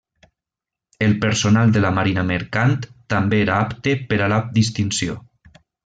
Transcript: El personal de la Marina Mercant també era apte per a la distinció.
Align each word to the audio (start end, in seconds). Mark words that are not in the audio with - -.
El 0.97 1.19
personal 1.25 1.71
de 1.75 1.83
la 1.85 1.91
Marina 1.99 2.23
Mercant 2.31 2.73
també 3.15 3.43
era 3.45 3.59
apte 3.67 3.95
per 4.09 4.21
a 4.23 4.31
la 4.35 4.45
distinció. 4.61 5.21